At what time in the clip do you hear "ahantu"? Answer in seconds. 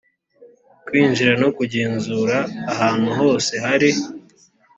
2.73-3.09